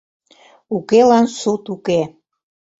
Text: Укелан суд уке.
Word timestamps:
Укелан 0.75 1.25
суд 1.39 1.63
уке. 1.75 2.01